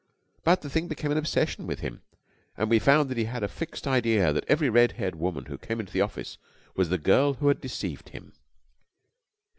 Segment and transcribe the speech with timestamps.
[0.43, 2.01] But the thing became an obsession with him,
[2.57, 5.59] and we found that he had a fixed idea that every red haired woman who
[5.59, 6.39] came into the office
[6.75, 8.33] was the girl who had deceived him.